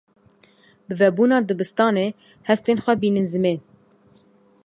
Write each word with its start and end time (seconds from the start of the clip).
Bi 0.87 0.93
vebûna 0.99 1.37
dibistanê, 1.49 2.07
hestên 2.47 2.77
xwe 2.83 2.93
bînin 3.01 3.27
zimên. 3.33 3.59